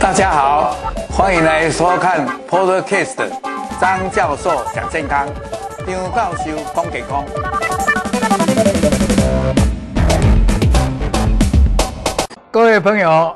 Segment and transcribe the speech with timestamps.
[0.00, 0.76] 大家好，
[1.08, 3.30] 欢迎来收看 Podcast
[3.80, 5.28] 张教授讲健康，
[5.86, 7.24] 张教授讲健康。
[12.50, 13.32] 各位朋友，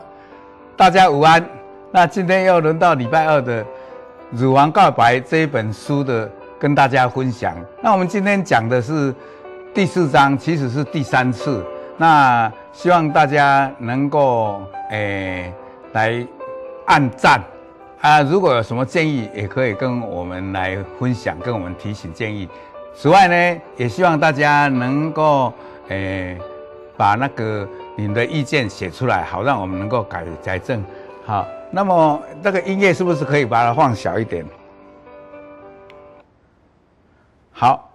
[0.77, 1.49] 大家午安。
[1.93, 3.62] 那今天又轮到礼拜二的
[4.33, 6.29] 《乳房告白》这一本书的
[6.59, 7.55] 跟大家分享。
[7.80, 9.15] 那我们今天讲的是
[9.73, 11.65] 第四章，其实是第三次。
[11.96, 15.52] 那希望大家能够诶、
[15.95, 16.25] 来
[16.87, 17.43] 按赞
[18.01, 18.23] 啊！
[18.23, 22.49] 如果有什么建议，也可以跟我们来分享，跟我们提醒建议。
[22.95, 25.52] 此外呢，也希望大家能够
[25.88, 26.38] 诶、
[26.97, 30.80] 把那个你们的意见写出来，好让我们能够改改正。
[31.27, 34.47] 好，那么这个音乐是不是可以把它放小一点？
[37.51, 37.91] 好，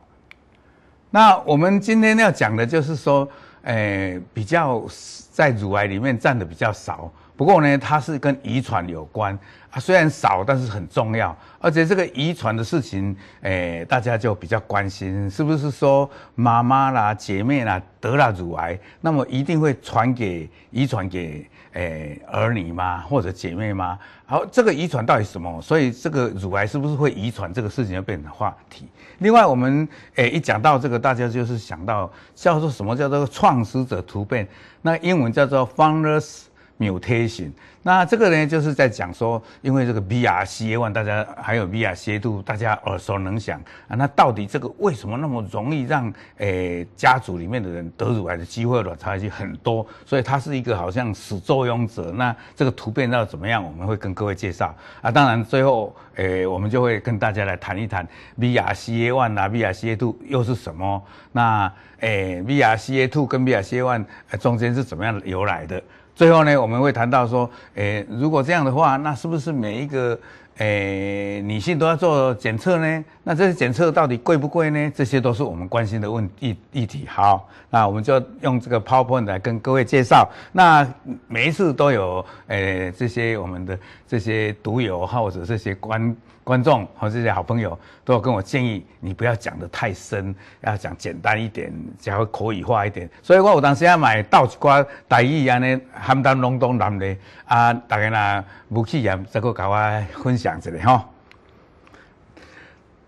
[1.09, 3.25] 那我们今天要讲的就是说。
[3.63, 4.83] 诶，比较
[5.31, 9.37] 在乳癌里面占的比较少，不过呢，它是跟遗传有关
[9.71, 11.35] 啊，虽然少，但是很重要。
[11.59, 23.01] 而且这个遗传的事情，诶，大家就比较关心，是不是说妈妈啦、姐妹啦得了乳癌，那么一定会传给遗传给诶儿女吗？
[23.01, 23.97] 或者姐妹吗？
[24.25, 25.61] 好，这个遗传到底什么？
[25.61, 27.51] 所以这个乳癌是不是会遗传？
[27.53, 28.87] 这个事情就变成话题。
[29.19, 34.47] 另外，我们诶一讲到这个，大家就是想到叫做什么叫做创始者突变，
[34.81, 36.43] 那英文叫做 founders
[36.79, 37.51] mutation。
[37.85, 43.95] 那这个呢，就是在讲说，因为这个 BRCA1，大家还有 BRCA2，大家耳熟能详啊。
[43.95, 49.85] 那到底这个为什么那么容易让诶、家族里面的人得乳癌的机会、卵巢癌很多？
[50.05, 52.09] 所以它是一个好像始作俑者。
[52.11, 53.61] 那这个图片要怎么样？
[53.61, 55.11] 我们会跟各位介绍啊。
[55.11, 58.07] 当然最后诶、我们就会跟大家来谈一谈
[58.39, 61.03] BRCA1 啊，BRCA2 又是什么？
[61.33, 64.05] 那诶、欸、BRCA2 跟 BRCA1
[64.39, 65.83] 中间是怎么样由来的？
[66.15, 70.17] 最后呢，我们会谈到说，诶，如果这样的话，那是不是每一个
[70.57, 73.05] 诶女性都要做检测呢？
[73.23, 74.91] 那这些检测到底贵不贵呢？
[74.95, 77.07] 这些都是我们关心的问议议题。
[77.07, 80.29] 好，那我们就用这个 PowerPoint 来跟各位介绍。
[80.51, 80.87] 那
[81.27, 86.15] 每一次都有诶这些我们的这些读友或者这些观。
[86.43, 93.09] 观众和这些好朋友都有跟我建议，你不要讲的太深，要讲简单一点，讲口语化一点。
[93.21, 97.15] 所以我有当时要买倒一寡台语安尼含淡浓浓淡的
[97.45, 101.09] 啊，大家呢无气也再个跟我分享一下哈。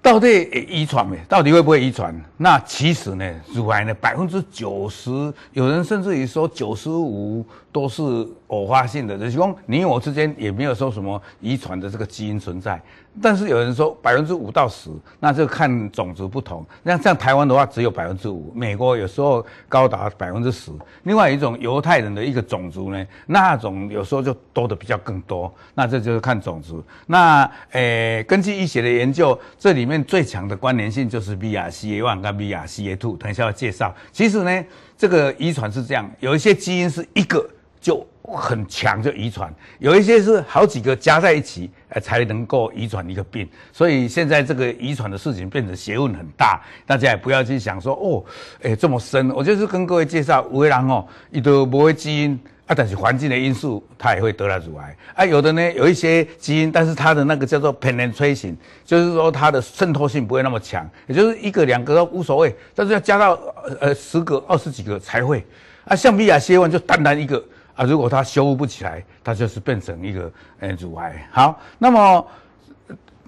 [0.01, 1.17] 到底遗传没？
[1.27, 2.15] 到底会不会遗传？
[2.37, 8.03] 那其实呢，乳癌呢百分之九十，有人甚至于说九十五都是
[8.45, 12.79] 偶发性的，就是说你我之间也没有说什么遗传的这个基因存在。
[13.21, 14.89] 但是有人说百分之五到十，
[15.19, 16.65] 那就看种族不同。
[16.83, 20.71] 那像台湾的话，只有百分之五；美国有时候高达百分之十。
[21.03, 25.53] 另外一种犹太人的一个种族呢，那种有时候就多的比较更多。
[25.73, 26.83] 那这就是看种族。
[27.07, 33.17] 那诶、根据医学的研究，这里面最强的关联性就是 BRCA1 跟 BRCA2。
[33.17, 33.95] 等一下要介绍。
[34.11, 34.65] 其实呢，
[34.97, 37.49] 这个遗传是这样，有一些基因是一个
[37.85, 38.07] 就。
[38.27, 43.47] 很强就遗传，有一些是好几个加在一起，呃，才能够遗传一个病。
[43.71, 48.25] 所以现在这个遗传的事情变得学问很大，大家也不要去想说哦，
[48.63, 49.29] 哎、这么深。
[49.29, 52.31] 我就是跟各位介绍，有的人哦，伊都不会基因
[52.65, 55.23] 啊，但是环境的因素，他也会得了乳癌啊。
[55.23, 63.39] 有的呢，有一些基因，但是它的那个叫做 penetration，就是说它的渗透性不会那么强，也就是一个两个都无所谓，但是要加到
[63.79, 65.45] 呃十个、二十几个才会。
[65.83, 67.45] 啊，像 BRCA1 就单单一个。
[67.75, 71.27] 啊，如果它修复不起来，它就是变成一个呃乳癌。
[71.31, 72.27] 好，那么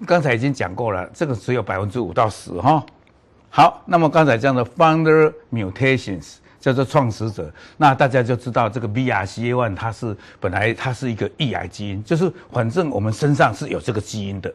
[0.06, 2.84] 刚才已经讲过了，这个只有百分之五到十哈。
[3.50, 14.52] 好，那么刚才讲的 founder mutations 叫做创始者，那大家就知道这个 BRCA1 它是本来它是一个抑癌基因，就是反正我们身上是有这个基因的。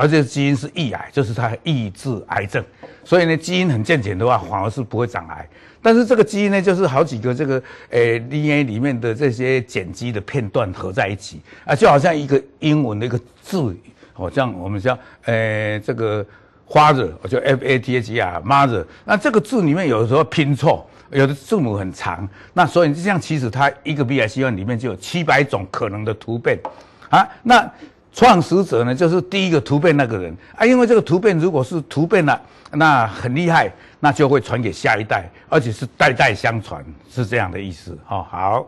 [0.00, 2.64] 而且基因是抑癌，就是它抑制癌症，
[3.04, 5.46] 所以呢，基因很健全的话，反而是不会长癌。
[5.82, 13.76] 但是这个基因呢，就是好几个这个诶 DNA 里面的这些碱基的片段合在一起啊，就好像一个英文的一个字，
[14.14, 16.24] 哦，像我们叫诶这个
[16.66, 26.58] father，就 F A T H R mother，那这个字里面有的时候拼错，有的字母很长，那所以这样其实它一个 BRCA1 里面就有七百种可能的突变
[27.10, 27.70] 啊，那。
[28.12, 32.40] 创始者呢，就是第一个突变那个人啊，因为这个突变如果是突变了，
[32.72, 38.22] 那很厉害，那就会传给下一代，而且是代代相传，是这样的意思哈。
[38.30, 38.66] 好，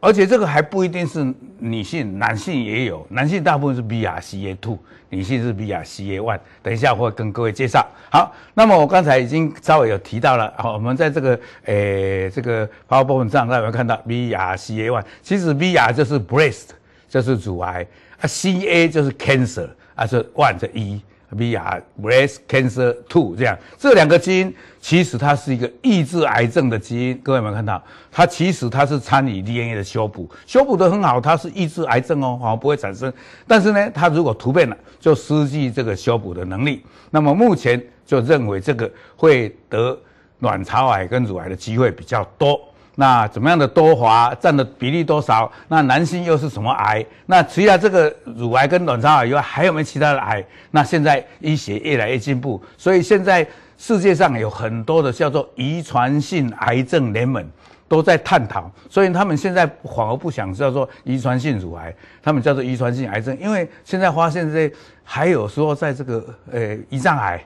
[0.00, 4.78] 而且这个还不一定是女性，男性也有，男性大部分是 BRCA2，
[5.10, 6.38] 女性是 BRCA1。
[6.62, 7.86] 等一下我会跟各位介绍。
[8.10, 15.02] 好，那么我刚才已经稍微有提到了，好，我们在这个诶、欸、这个 PowerPoint 上，大家有没有看到 BRCA1？
[15.22, 16.68] 其实 BR 就是 breast，
[17.08, 17.86] 就是乳癌
[18.20, 21.00] 啊，CA 就是 cancer，啊是 one 这一。
[21.36, 27.18] BR breast cancer two 这样，这两个基因其实它是一个抑制癌症的基因。
[27.18, 27.82] 各位有没有看到？
[28.12, 33.12] 它其实它是参与 DNA 的修补，修补的很好，它是抑制癌症哦，好不会产生。
[33.44, 36.84] 但是呢，它如果突变了，就失去这个修补的能力。
[37.10, 39.98] 那么目前就认为这个会得
[40.38, 42.60] 卵巢癌跟乳癌的机会比较多。
[42.98, 45.52] 那怎么样的多华占的比例多少？
[45.68, 47.04] 那男性又是什么癌？
[47.26, 50.42] 那除了这个乳癌跟卵巢癌以外，还有没有其他的癌？
[50.70, 53.46] 那现在医学越来越进步，所以现在
[53.76, 57.46] 世界上有很多的叫做遗传性癌症联盟
[57.86, 64.72] 都在探讨，所以他们现在反而不想叫做遗传性乳癌，他们叫做遗传性癌症，因为现在发现这
[65.04, 66.60] 还有说在这个呃
[66.90, 67.44] 胰脏癌。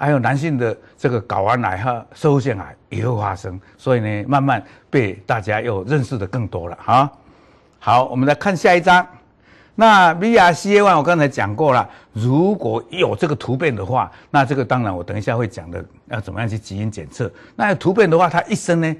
[0.00, 7.12] 还有男性的这个睾丸癌和收腺癌也会发生，所以呢，慢慢被大家又认识的更多了哈。
[7.78, 9.06] 好，我们来看下一张。
[9.74, 17.30] 那 BRCA1 我刚才讲过了，如果有这个突变的话，那这个当然我等一下会讲的要怎么样去基因检测。
[17.54, 18.96] 那有突变的话，他一生呢，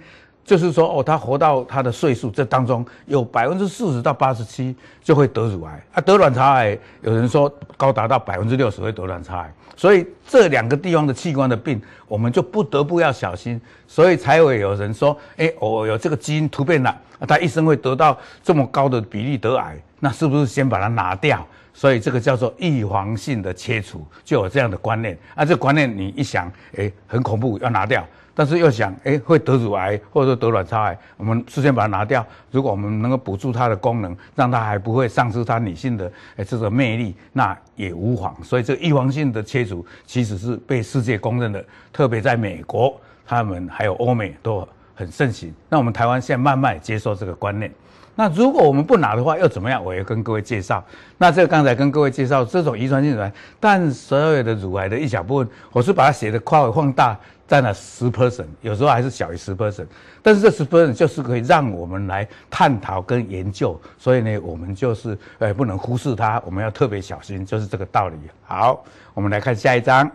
[0.50, 9.54] 就是说哦，他活到他的岁数这当中有百分之四十到八十七就会得乳癌啊，得卵巢癌有人说高达到百分之六十会得卵巢癌。
[9.76, 13.60] 所以这两个地方的器官的病，我们就不得不要小心。
[13.86, 16.92] 所以才会有人说，哎，我有这个基因突变了，
[17.28, 21.46] 他一生会得到这么高的比例得癌，那是不是先把它拿掉？
[21.72, 25.16] 所以这个叫做预防性的切除，就有这样的观念。
[25.36, 28.04] 啊，这个观念你一想，哎，很恐怖，要拿掉。
[28.40, 32.26] 但是又想，哎，会得乳癌或者说得卵巢癌，我们事先把它拿掉。
[32.50, 38.34] 如果我们能够补助它的功能，让它还不会丧失它女性的哎这个魅力，那也无妨。
[38.42, 45.52] 所以这个预防性的切除其实是被世界公认的，特别在美国，他们还有欧美都很盛行。
[45.68, 47.70] 那我们台湾现在慢慢接受这个观念。
[48.14, 49.84] 那如果我们不拿的话，又怎么样？
[49.84, 50.82] 我也跟各位介绍。
[51.18, 57.18] 那这个刚才跟各位介绍这种遗传性乳癌，但所有的乳癌的一小部分，我是把它写的夸为放大。
[57.50, 59.86] 占了十 percent，有时候还是小于十 percent，
[60.22, 68.14] 但是这十 percent 就是可以让我们来探讨跟研究，所以呢，我们就是呃不能忽视它，我们要特别小心，就是这个道理。
[68.44, 70.08] 好，我们来看下一张。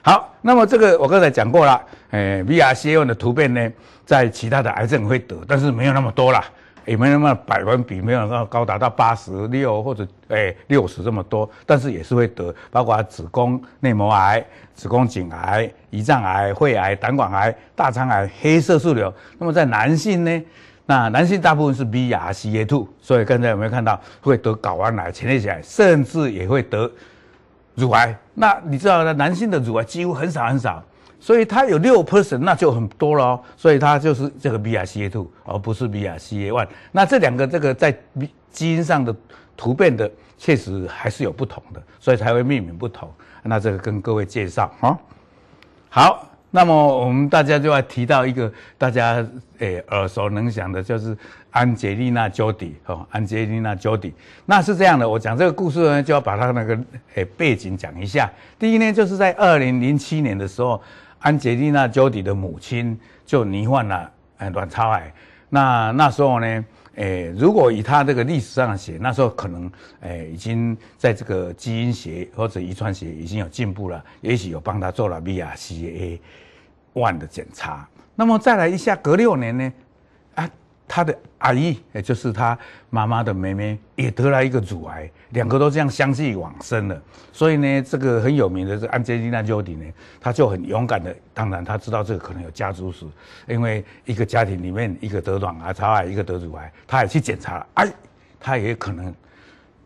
[0.00, 1.78] 好，那么这个我刚才讲过了，
[2.08, 3.70] 呃，BRCA1 的突变呢，
[4.06, 6.42] 在其他的癌症会得，但是没有那么多啦。
[6.90, 14.44] 也没那么百分比，没有高高达到八十六或者诶六十这么多，但是也是会得，包括子宫内膜癌、
[14.74, 19.14] 子宫颈癌、胰脏癌、肺癌、胆管癌、大肠癌、黑色素瘤。
[19.38, 20.42] 那么在男性呢？
[20.84, 26.90] 那男性大部分是 BRCA2，所以刚才有没有看到会得睾丸癌、前列腺癌，甚至也会得
[27.76, 28.18] 乳癌？
[28.34, 29.12] 那你知道呢？
[29.12, 30.82] 男性的乳癌几乎很少很少。
[31.20, 33.40] 所以它有六 percent，那就很多了哦。
[33.56, 36.66] 所以它就是这个 BRCA2，而不是 BRCA1。
[36.90, 37.94] 那这两个这个在
[38.50, 39.14] 基因上的
[39.56, 43.08] 突变的，确实还是有不同的，所以才会命名不同。
[43.42, 44.98] 那这个跟各位介绍啊。
[45.90, 49.24] 好，那么我们大家就要提到一个大家
[49.58, 51.16] 诶、耳熟能详的，就是
[51.50, 54.14] 安杰丽娜·朱迪哦，安杰丽娜·朱迪。
[54.46, 56.78] 那是这样的，我讲这个故事呢，就要把它那个
[57.14, 58.30] 诶、背景讲一下。
[58.58, 60.82] 第一呢，就是在二零零七年的时候。
[61.20, 64.10] 安杰丽娜·朱迪的母亲就罹患了
[64.52, 65.12] 卵巢癌，
[65.50, 76.18] 那那时候呢，诶、如果以他这个历史上写，那时候可能诶、已经在这个基因学或者遗传学已经有进步了，也许有帮他做了 BRCA
[76.94, 77.86] one 的检查。
[78.14, 79.72] 那么再来一下，隔六年呢，
[80.92, 82.58] 他的阿姨，也就是他
[82.90, 87.00] 妈妈的妹妹，也得了一个乳癌，两个都这样相继往生了。
[87.32, 89.84] 所以呢，这个很有名的这安洁莉娜·裘迪呢，
[90.20, 93.06] 他就很勇敢的，当然他知道这个可能有家族史，
[93.46, 97.88] 因为一个家庭里面一个得卵巢癌，一个得乳癌，他也去检查了，哎，
[98.40, 99.14] 他也可能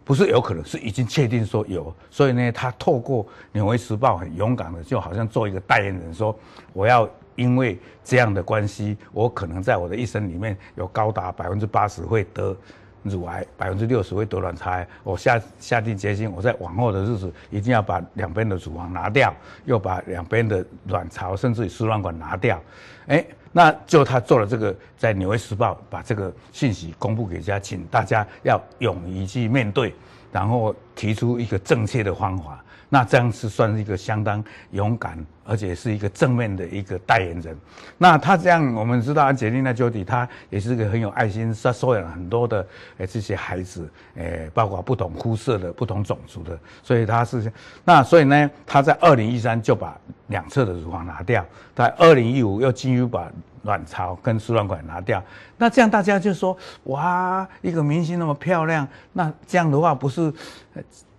[0.05, 1.95] 不是有可能，是已经确定说有。
[2.11, 6.35] 所以呢，他透过《纽约时报》很勇敢的，就好像做一个代言人，说
[6.73, 7.07] 我要。
[7.37, 12.57] 因为这样的关系，我可能在我的一生里面有高达百分之八十会得
[13.03, 14.87] 乳癌，百分之六十会得卵巢癌。
[15.03, 22.61] 我下下定决心，我在往后的日子一定要把两边的乳房拿掉，又把两边的卵巢甚至于输卵管拿掉。
[23.07, 29.95] 哎，那就他做了这个，在《纽约时报》把这个信息公布给大家，请大家要勇于去面对，
[30.33, 32.65] 然后提出一个正确的方法。
[32.89, 37.57] 那这样是算是一个相当勇敢，而且是一个正面的一个代言人。
[37.99, 42.67] 那他这样，我们知道安洁莉娜·朱迪，她也是个很有爱心，他收养了很多的
[42.99, 47.53] 诶这些孩子，诶包括不同肤色的、不同种族的，所以他是
[47.85, 49.97] 那所以呢，他在二零一三就把
[50.29, 53.31] 两侧的乳房拿掉，在二零一五又继续把
[53.63, 55.23] 卵巢跟输卵管拿掉。
[55.57, 60.33] 那这样大家就说，哇，一个明星那么漂亮，那这样的话不是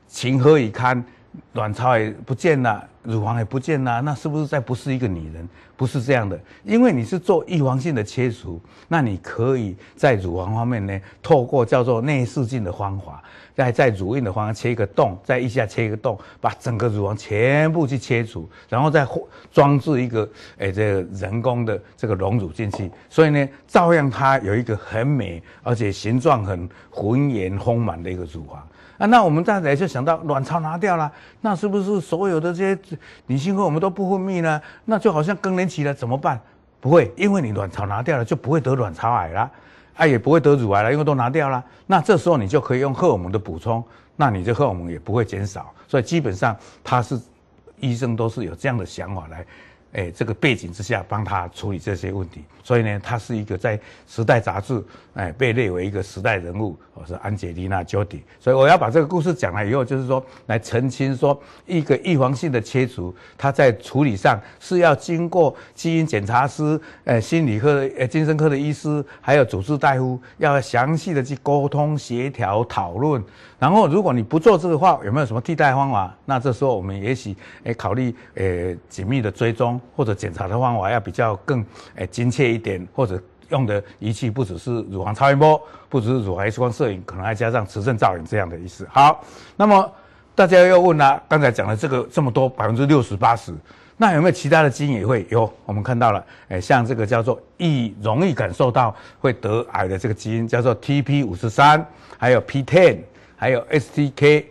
[0.07, 1.03] 情何以堪？
[1.53, 5.47] 卵巢也不见了，乳房也不见啦，那是不是再不是一个女人？
[5.77, 13.21] 不是这样的，因为你是做预防性的切除，那你可以在乳房方面呢，透过叫做内视镜的方法，
[13.53, 19.05] 在在乳晕的方切一个洞，在腋下切一个洞，把整个乳房全部去切除，然后再
[19.51, 28.65] 装置一个诶、这个人工的这个隆乳进去，所以呢，照样它有一个很美而且形状很浑圆丰满的一个乳房。
[28.97, 32.94] 啊，那我们再来就想到卵巢拿掉了，那是不是所有的这些
[33.27, 34.61] 女性荷尔蒙都不分泌呢？
[34.85, 36.39] 那就好像更年期了，怎么办？
[36.79, 39.51] 不会，因为你卵巢拿掉了，就不会得卵巢癌了，
[39.95, 41.63] 啊，也不会得乳癌了，因为都拿掉了。
[41.87, 43.83] 那这时候你就可以用荷尔蒙的补充，
[44.15, 45.71] 那你这荷尔蒙也不会减少。
[45.87, 47.19] 所以基本上，他是
[47.79, 49.45] 医生都是有这样的想法来。
[49.95, 54.83] 哎，这个背景之下帮他处理这些问题，所以呢，他是一个在《时代》杂志
[55.13, 58.21] 哎被列为一个时代人物，我是安杰丽娜·裘蒂。
[58.37, 73.23] 所以我要把这个故事讲了以后，就是说来澄清说，一个预防性的切除，它在处理上是要经过基因检查师、呃心理科的、呃精神科的医师，还有主治大夫，要详细的去沟通、协调、讨论。
[73.57, 76.13] 然后，如果你不做这个话，有没有什么替代方法？
[76.25, 83.17] 那这时候我们也许诶考虑诶紧密的追踪或者检查的方法要比较更诶精确一点，或者
[83.50, 88.85] 用的仪器不只是乳房超音波，不只是乳房 X 光摄影，可能还加上磁振造影这样的意思。
[88.91, 89.24] 好，
[89.55, 89.89] 那么
[90.35, 93.53] 大家又问了，刚才讲了这个这么多百分之六十八十，
[93.95, 95.51] 那有没有其他的基因也会有？
[95.65, 101.83] 我们看到了，诶像这个叫做易容易感受到会得癌的这个基因叫做 TP 五十三，
[102.17, 102.97] 还有 P10。
[103.45, 104.43] 还有 STK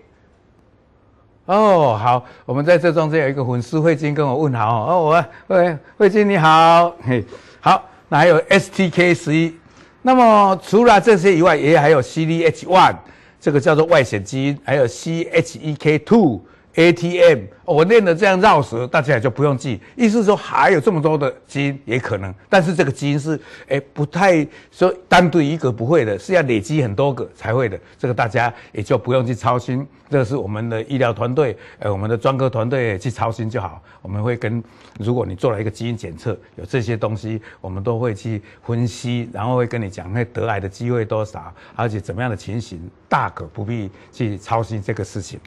[1.47, 4.87] 哦，好，我们在这中间有一个粉丝慧晶跟我问好。
[4.87, 7.25] 哦，我喂慧晶你好，嘿，
[7.59, 9.53] 好，那还有 STK 十一，
[10.01, 12.95] 那么除了这些以外，也还有 CDH one
[13.41, 16.41] 这个叫做外显基因，还有 CHEK two。
[16.77, 19.81] ATM，我念的这样绕舌，大家也就不用记。
[19.95, 27.79] 意思说还有这么多的基因也可能，但是这个基因是诶不太说单独一个不会的，是要累积很多个才会的。
[27.97, 33.81] 这个大家也就不用去操心，这是我们的医疗团队，呃，我们的专科团队去操心就好。
[34.03, 34.63] 我们会跟，
[34.99, 45.39] 如果你做了一个基因检测，有这些东西，我们都会去分析，然后会跟你讲那得癌的机会多少，而且怎么样的情形，大可不必去操心这个事情。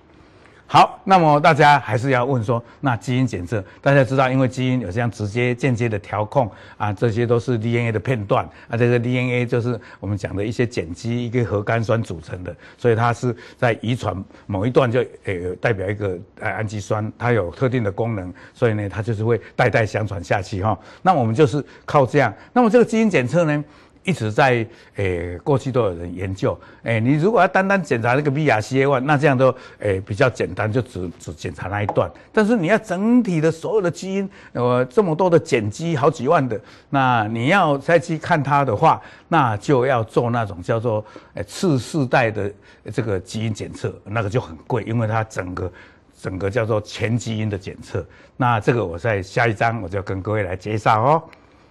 [0.70, 14.14] 好，那么大家还是要问说，那基因检测，大家知道，因为基因有这样直接、间接的调控啊，这些都是 DNA 的片段啊，这个 DNA 就是我们讲的一些碱基、一个核苷酸组成的，所以它是在遗传
[14.46, 20.78] 某一段就呃代表一个呃氨基酸，它有特定的功能，所以呢，它就是会代代相传下去哈。
[21.02, 23.64] 那我们就是靠这样，那么这个基因检测呢？
[24.08, 26.58] 一直在诶、过去都有人研究。
[26.84, 32.10] 诶、你如果要单单检查那个 BRCA one，那这样都诶、比较简单，就只只检查那一段。
[32.32, 36.58] 但是你要整体的所有的基因，呃，这么多的碱基好几万的，
[36.90, 42.50] 那你要再去看它的话，那就要做那种叫做诶次世代的
[42.94, 45.70] 这个基因检测，那个就很贵，因为它整个
[46.18, 48.06] 整个叫做全基因的检测。
[48.38, 51.24] 那这个我在下一章我就跟各位来介绍哦。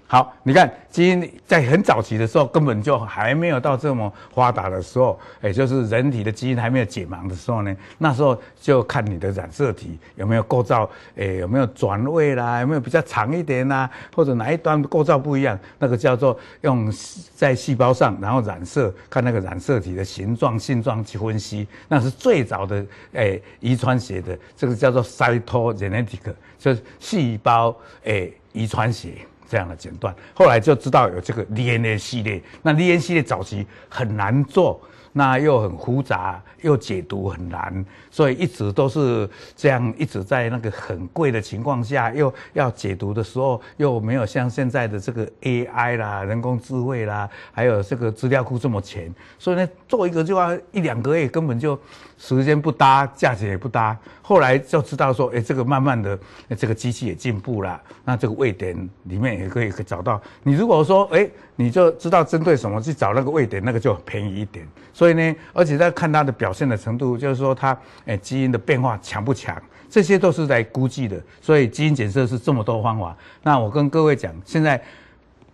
[0.08, 16.88] 好，你看基因在很早期的时候，根本就还没有到这么发达的时候，也就是人体的基因还没有解盲的时候呢，那时候就看你的染色体有没有构造，诶，有没有转位啦，有没有比较长一点啦，或者哪一端构造不一样，那个叫做用
[17.34, 29.14] 在细胞上，然后染色，看那个染色体的形状、性状去分析，那是最早的诶遗传学的，这个叫做 cytogenetic，就是细胞诶遗传学。
[29.48, 32.42] 这样的诊断，后来就知道有这个 DNA 系列。
[32.62, 34.80] 那 DNA 系列早期很难做，
[35.12, 51.78] 那又很复杂，又解读很难，所以一直都是这样，一直在那个很贵的情况下，又要解读的时候，又没有像现在的这个 AI 啦、人工智慧啦，还有这个资料库这么全，所以呢，做一个就要一两个月，根本就。
[52.18, 56.18] 时间不搭，价钱也不搭，后来就知道说，哎，这个慢慢的，
[56.56, 60.20] 这个机器也进步了，那这个位点里面也可以找到。
[60.42, 64.66] 你如果说，哎，你就知道针对什么去找那个位点，那个就便宜一点。
[64.92, 71.20] 所以呢，而且在看它的表现的程度，就是说它诶基因的变化强不强，这些都是在估计的。
[71.40, 73.16] 所以基因检测是这么多方法。
[73.42, 74.82] 那我跟各位讲，现在。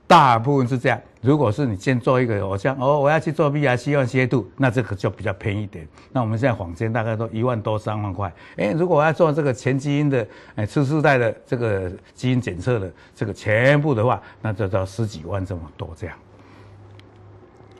[0.07, 5.89] 大部分是这样，如果是你先做一个我像哦，我要去做 BRCA 1 C A 2，那这个就比较便宜一点。
[6.13, 8.31] 那我们现在坊间大概都一万多三万块。
[8.57, 16.17] 诶，如果我要做这个前基因的，诶，次世代的这个基因检测的这个全部的话，那就到十几万这么多这样。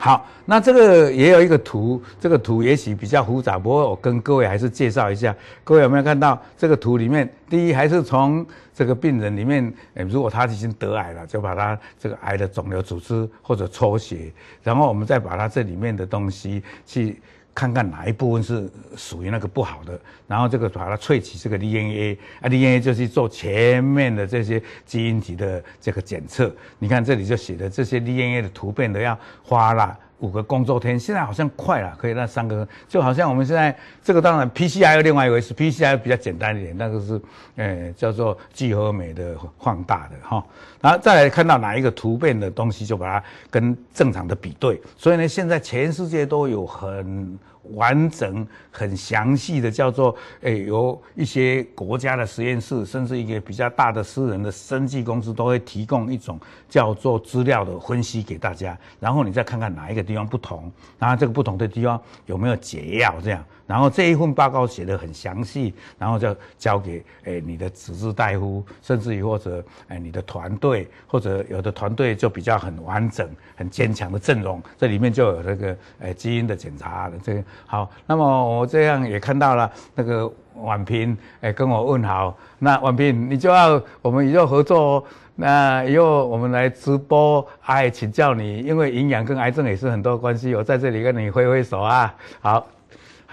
[0.03, 5.33] 好，那这个也有一个图，这个图也许比较复杂，不过我跟各位还是介绍一下。
[5.63, 7.33] 各位有没有看到这个图里面？
[7.49, 9.73] 第一，还是从这个病人里面，
[10.09, 14.29] 如果他已经得癌了，就把他这个癌的肿瘤组织或者抽血，
[14.61, 17.21] 然后我们再把它这里面的东西去。
[17.55, 26.53] 看看哪一部分是属于那个不好的，然后这个把它萃取这个 DNA 啊，DNA 就是做前面的这些基因体的这个检测。
[26.79, 37.21] 你看这里就写的这些 DNA 的图片都要花了五个工作天，现在好像快了，可以那三个，就好像我们现在这个当然 PCR 另外一回事，PCI 比较简单一点，那个是
[37.55, 40.43] 呃叫做聚合酶的放大的哈，
[40.79, 44.81] 然后再来看到哪一个突变的东西，就把它跟正常的比对。
[44.97, 47.37] 所以呢，现在全世界都有很。
[47.71, 63.43] 完整、很详细的叫做，诶，由一些国家的实验室，甚至一个比较大的私人的生技公司，都会提供一种叫做资料的分析给大家，然后你再看看哪一个地方不同，然后这个不同的地方有没有解药这样。
[63.73, 77.89] 然后这一份报告写得很详细，然后就交给诶你的主治大夫，甚至于或者诶你的团队，或者有的团队就比较很完整、很坚强的阵容，这里面就有那个诶基因的检查的这个好。
[78.05, 85.03] 那么我这样也看到了那个婉平诶跟我问好，那婉平你就要我们以后合作哦，
[85.33, 92.67] 那以后我们来直播，哎请教你，因为营养跟癌症也是很多关系，我在这里跟你挥挥手啊，好。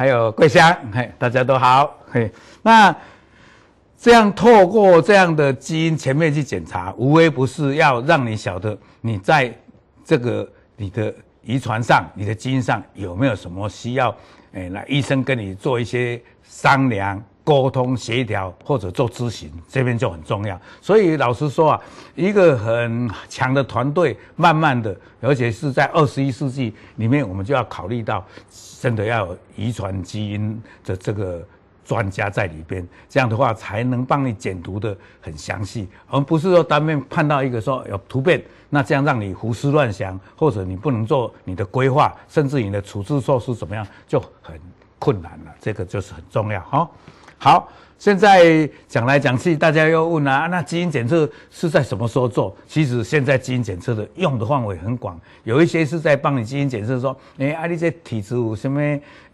[0.01, 2.97] 还有桂香，嘿，大家都好，嘿，那
[3.99, 9.55] 这样透过这样的基因前面去检查，无微不是要让你晓得你在
[10.03, 14.09] 这个你的遗传上、你的基因上有没有什么需要，
[14.53, 17.23] 诶，那医生跟你做一些商量。
[17.51, 20.57] 沟通协调或者做咨询，这边就很重要。
[20.81, 21.83] 所以老实说啊，
[22.15, 28.25] 一个很强的团队，慢慢的，而且是在二十一世纪里面，我们就要考虑到，
[28.81, 31.45] 真的要有遗传基因的这个
[31.85, 44.57] 专家在里边，这样的话才能帮你检读的很详细，而不是说单面判到一个说有突变，那这样让你胡思乱想，或者你不能做你的规划，甚至你的处置措施怎么样就很
[45.01, 45.53] 困难了。
[45.61, 46.89] 这个就是很重要，哈。
[47.43, 47.67] 好，
[47.99, 52.55] 现在讲来讲去，大家又问啊，那基因检测是在什么时候做？
[52.67, 58.79] 其实现在基因检测的用的范围很广，有一些是在帮你基因检测说，哎、欸，啊，你这体质有什么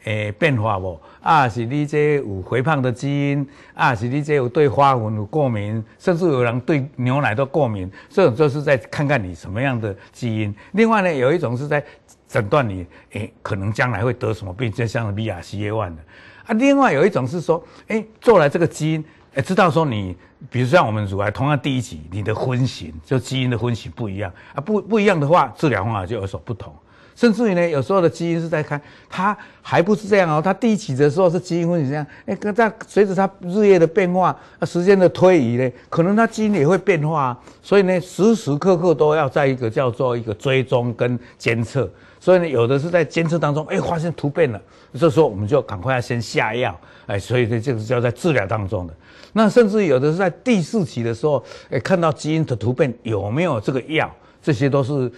[0.05, 0.97] 诶变化不？
[1.21, 10.55] 啊，是你这有肥胖的基因，啊，是你这有对花粉有过敏，甚至有人对牛奶都过敏，这种就是在看看你什么样的基因。
[10.75, 11.85] 另外呢，有一种是在
[12.29, 16.03] 诊断你，诶、可能将来会得什么病，就像 BRCA1 的。
[16.47, 19.05] 啊，另外有一种是说，哎，做了这个基因，
[19.35, 20.17] 哎，知道说你，
[20.51, 26.75] 比如像我们乳癌，同样第一集，你的婚型就基因的婚型不一样啊，不不一样的话，治疗方法就有所不同。
[27.17, 41.91] 甚至于呢，有时候的基因是在看，它还不是这样哦，它第一期的时候是基因分型这样，哎，可在随着它日夜的变化，时间的推移呢，可能它基因也会变化啊，所以呢，时时刻刻都要在一个叫做一个追踪跟监测。
[42.21, 44.61] 所以呢，有的是在监测当中，哎，发现突变了，
[44.99, 48.93] 这时候我们就赶快要先下药，哎，所以呢，这个是叫在治疗当中的。
[49.33, 55.11] 那甚至有的是在第四期的时候，哎，看到基因的突变有没有这个药，这些都是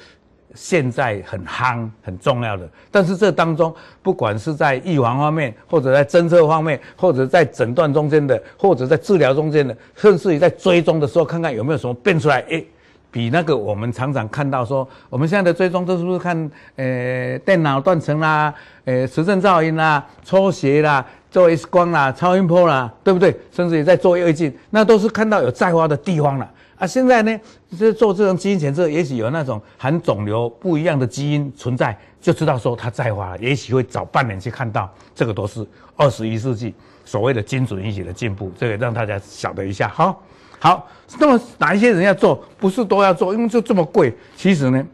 [0.60, 2.68] 现在很夯很重要的。
[2.90, 12.64] 但是这当中，不管是在预防方面，或者在侦测方面，或者在诊断中间的，或者在治疗中间的，甚至于在追踪的时候，看看有没有什么变出来，哎。
[13.10, 18.52] 比那个我们常常看到说，我们现在的追踪都是不是看，呃，电脑断层啦，
[18.84, 23.34] 呃，磁振造影啦，抽血啦，做 X 光啦，超音波啦，对不对？
[23.50, 26.48] 甚至也在做胃镜，那都是看到有再发的地方了。
[26.78, 27.40] 啊，现在呢，
[27.76, 34.88] 这做这种基因检测，也许有那种含肿瘤不一样的基因存在，就知道说它再发了，也许会早半年去看到。
[35.12, 36.72] 这个都是二十一世纪
[37.04, 40.16] 所谓的精准医学的进步，这个让大家晓得一下，哈。
[40.60, 40.88] 好，
[41.18, 42.44] 那么哪一些人要做？
[42.58, 44.16] 不是都要做，因为就这么贵。
[44.36, 44.86] 其实呢，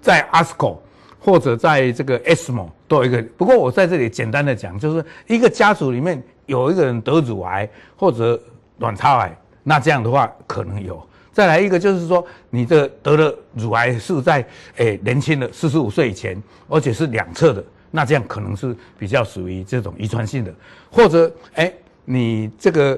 [0.00, 0.76] 在 ASCO
[1.18, 3.20] 或者在这个 ESMO 都有一个。
[3.36, 8.40] 不过我在这里简单的讲，就是一个家族里面有一个人得乳癌或者
[8.78, 11.04] 卵巢癌，那这样的话可能有。
[11.34, 20.54] 再来一个就是说，你的得了乳癌是在诶、年轻的四十五岁以前，而且是两侧的，那这样可能是比较属于这种遗传性的，
[20.92, 22.96] 或者诶、你这个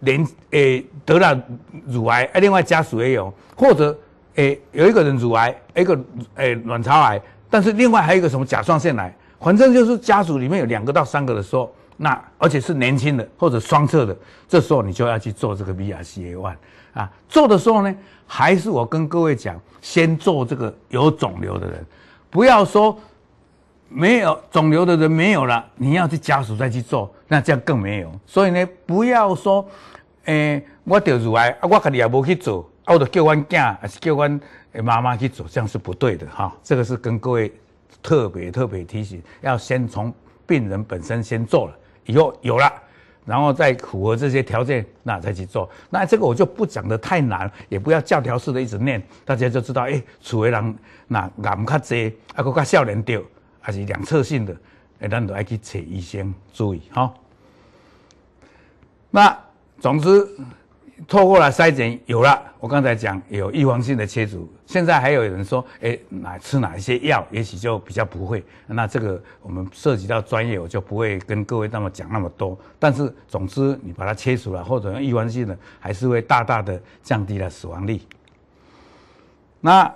[0.00, 1.40] 连诶、得了
[1.86, 3.96] 乳癌，另外家属也有，或者
[4.34, 5.96] 诶、有一个人乳癌，一个
[6.34, 14.16] 诶、卵巢癌，但是另外还有一个什么甲状腺癌，反正就是家属里面有两个到三个的时候，那而且是年轻的或者双侧的，
[14.48, 16.54] 这时候你就要去做这个 BRCA1。
[16.94, 17.92] 啊，做的时候呢，
[18.24, 21.84] 还是我跟各位讲，先做这个有肿瘤的人，
[22.30, 22.96] 不要说
[23.88, 28.12] 没有肿瘤的人没有了，你要去家属再去做，那这样更没有。
[28.26, 29.68] 所以呢，不要说，
[30.26, 34.40] 诶、我得乳癌，啊，我家己也无去做，啊，我就叫阮囝还是叫阮
[34.84, 36.54] 妈妈去做，这样是不对的哈。
[36.62, 37.52] 这个是跟各位
[38.00, 40.14] 特别特别提醒，要先从
[40.46, 41.74] 病人本身先做了，
[42.06, 42.72] 以后有了。
[43.26, 45.66] 然后再符合这些条件，那再去做。
[45.88, 49.88] 那这个我就不讲的太难，也不要教条式的一直念，大家就知道。
[49.88, 53.22] 哎，厝的人那癌较济，啊，搁较少年掉，
[53.62, 54.54] 还是两侧性的，
[55.00, 57.14] 哎，咱都爱去找医生注意哈。
[59.10, 59.38] 那
[59.80, 60.28] 总之。
[61.06, 68.44] 透过了筛检有了，我刚才讲有预防性的切除，现在还有人说，哎，哪吃哪一些药，也许就比较不会。
[68.66, 72.58] 那这个我们涉及到专业，我就不会跟各位那么讲那么多。
[72.78, 78.00] 但是总之，你把它切除了，或者用预防性的，还是会大大的降低了死亡率。
[79.60, 79.92] 那。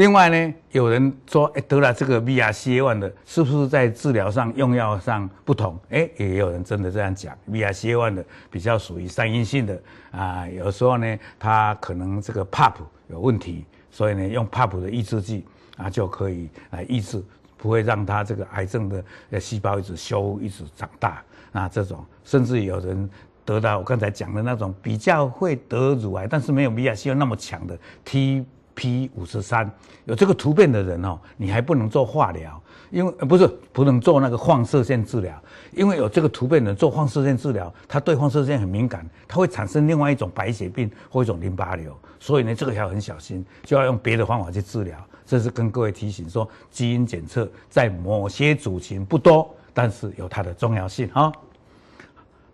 [0.00, 5.78] 另外呢，有人说，哎，得了这个 BRCA1 的，是不是在治疗上用药上不同？
[5.90, 9.78] 哎，也有人真的这样讲，BRCA1 的比较属于三阴性的
[10.10, 12.76] 啊，有时候呢，它可能这个 pap
[13.08, 15.44] 有问题，所以呢，用 pap 的抑制剂
[15.76, 17.22] 啊，就可以来抑制，
[17.58, 21.22] 不会让它这个癌症的细胞一直修一直长大。
[21.52, 23.10] 那这种，甚至有人
[23.44, 28.46] 得到我刚才讲的那种比较会得乳癌，但是没有 BRCA1 那么强的 T。
[28.80, 29.70] P 五十三
[30.06, 35.38] 有这个突变的人哦，你还不能做化疗，因为不是不能做那个放射线治疗，
[35.72, 44.96] 因为有这个突变的人做放射线治疗，他对放射线很敏感，他会产生另外一种白血病或一种淋巴瘤，所以呢，这个要很小心，就要用别的方法去治疗。
[45.26, 51.30] 这是跟各位提醒说，基因检测在某些族群不多，但是有它的重要性哈。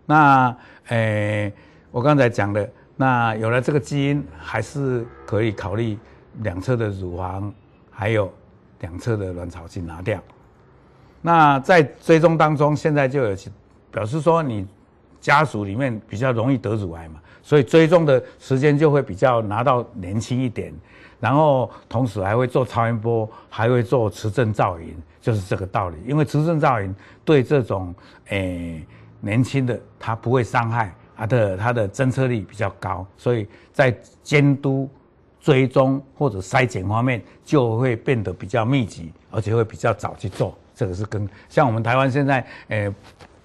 [0.05, 0.53] 那
[0.89, 1.53] 诶，
[1.89, 5.97] 我刚才讲的，那有了这个基因，还是可以考虑。
[6.41, 7.53] 两侧的乳房，
[7.89, 8.31] 还有
[8.79, 10.21] 两侧的卵巢去拿掉。
[11.21, 13.35] 那在追踪当中，现在就有
[13.91, 14.67] 表示说，你
[15.19, 20.73] 家属里面比较容易得乳癌嘛，所以追踪的时间就会比较拿到年轻一点。
[21.19, 25.97] 然后同时还会做超音波，还会做磁振造影，就是这个道理。
[26.05, 26.95] 因为磁振造影
[27.25, 27.93] 对这种
[28.27, 28.85] 诶、
[29.19, 34.87] 年轻的它不会伤害，它的它的侦测力比较高，所以在监督。
[35.47, 40.53] 追踪或者筛检方面就会变得比较密集，而且会比较早去做。
[40.75, 42.93] 这个是跟像我们台湾现在，诶、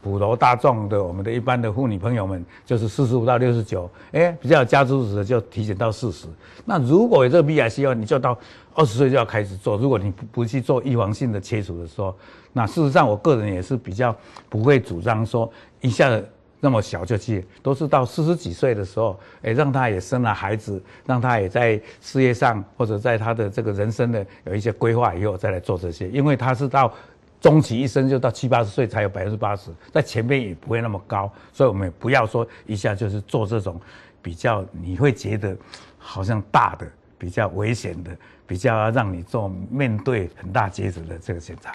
[0.03, 6.27] 普罗大众的我们的一般的妇女朋友们，就是四十五到六十九，诶，比较有家族史的就提前到四十。
[6.65, 8.37] 那如果有这个 BRCA，你就到
[8.75, 9.77] 二十岁就要开始做。
[9.77, 12.12] 如果你不不去做预防性的切除的时候，
[12.53, 14.12] 那事实上我个人也是比较
[14.49, 15.49] 不会主张说
[15.81, 16.29] 一下子。
[16.64, 26.94] 那么小就去，都是到四十几岁的时候，诶，让他也生了孩子，让他也在事业上或者在他的这个人生的有一些规划以后再来做这些，因为他是到
[27.40, 33.81] 终其一生就到七八十岁才有百分之八十，在前面也不会那么高，所以我们也不要说一下就是做这种
[34.22, 35.57] 比较，你会觉得
[35.98, 36.87] 好像大的、
[37.18, 41.75] 比较危险的、比较让你做面对很大抉择的这个检查，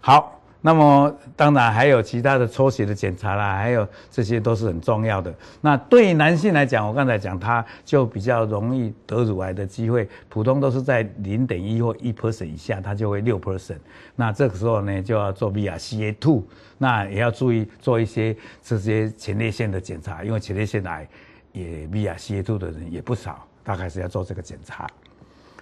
[0.00, 0.37] 好。
[0.60, 5.32] 那么当然还有其他的抽血的检查啦，还有这些都是很重要的。
[5.60, 13.78] 那对男性来讲，我刚才讲他就比较容易得乳癌的机会，普通都是在零点一或一 percent 以下，他就会六 percent。
[14.16, 16.42] 那这个时候呢，就要做 BRCA two，
[16.76, 21.08] 那也要注意做一些这些前列腺的检查，因为前列腺癌
[21.52, 24.88] 也 BRCA two 的人也不少，大概是要做这个检查。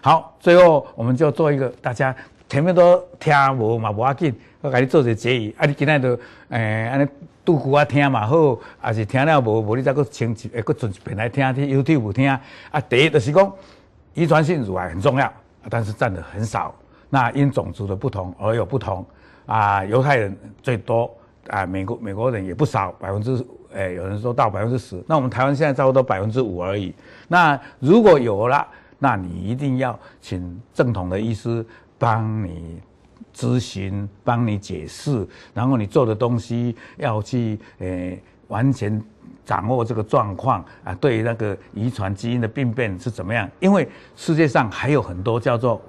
[0.01, 2.17] 好，最后我们就做一个大家。
[2.49, 5.55] 前面都听无嘛，无要紧，我给你做一个结语。
[5.59, 6.17] 啊，你今天都
[6.51, 7.09] 诶，安尼
[7.45, 12.31] 拄久啊听嘛好，还是听了无，无你再搁重一，搁转一遍来听听 YouTube 听。
[12.31, 13.53] 啊，第一就是讲，
[14.15, 15.33] 遗传性乳癌很重要，
[15.69, 16.73] 但是占的很少。
[17.11, 19.05] 那因种族的不同而有不同。
[19.47, 21.11] 啊，犹太人最多，
[21.49, 25.03] 啊，美国美国人也不少，百分之诶，有人说到百分之十。
[25.09, 26.95] 那我们台湾现在差不多百分之五而已。
[27.27, 28.67] 那如果有了，
[28.99, 31.67] 那你一定要请正统的医师。
[31.99, 32.81] 帮你
[33.35, 39.03] 咨询，帮你解释，然后你做的东西要去诶完全
[39.45, 43.49] 掌握这个状况啊，对于那个遗传基因的病变是怎么样？
[43.61, 45.81] 因为世界上还有很多叫做，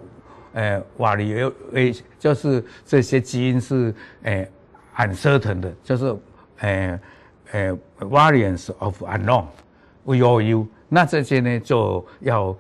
[0.54, 1.34] 呃，瓦里
[1.72, 3.94] 维，就是这些基因是
[4.24, 4.48] 呃
[4.96, 6.16] uncertain 的，就是
[6.60, 7.00] 呃
[7.52, 12.56] 呃 variants of unknown，VOU，那这些呢就要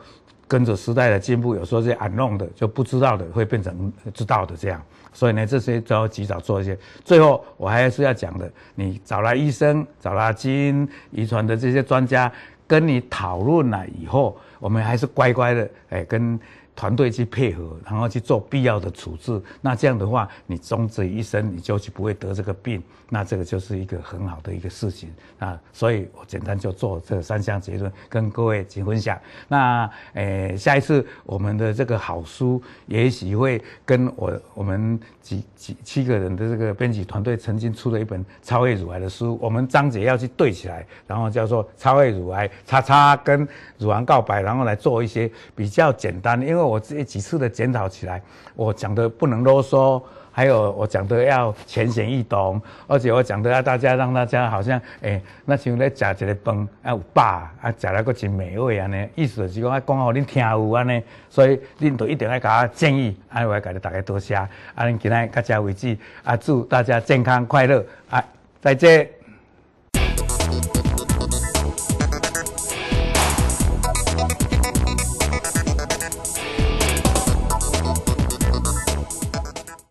[0.47, 4.81] 跟着时代的进步，有时候是 unknown 的就不知道的会变成知道的这样。
[5.13, 6.77] 所以呢，这些都要及早做一些。
[7.03, 12.31] 最后，我还是要讲的，你找来医生，找来基因遗传的这些专家，
[12.65, 16.39] 跟你讨论了以后，我们还是乖乖的，哎，跟。
[16.77, 19.41] 团队去配合，然后去做必要的处置。
[19.59, 22.81] 那这样的话，你终这一生你就去不会得这个病。
[23.09, 25.09] 那这个就是一个很好的一个事情
[25.39, 25.59] 啊。
[25.73, 29.17] 所以我简单就做这三项结论，跟各位去分享。
[29.47, 43.47] 那诶、下一次我们的这个好书，也许会跟我我们几几七个人的这个编辑团队曾经出了一本超越乳癌的书，我们章节要去对起来，然后叫做超越乳癌叉叉跟
[43.79, 46.66] 乳癌告白，然后来做一些比较简单，因为。
[46.67, 48.21] 我这几次的检讨起来，
[48.55, 50.01] 我讲的不能啰嗦，
[50.31, 57.23] 还有我讲的要浅显易懂，而且我讲的要大家让大家好像诶、那像咧食一个饭啊有饱
[57.61, 68.23] 啊，食了个真美味安尼，意思就是讲啊讲好恁听有安尼，所以恁都一定要给我建议，啊我要给你大家多谢，啊恁今天到这为止，啊祝大家健康快乐啊，
[68.61, 69.16] 再见。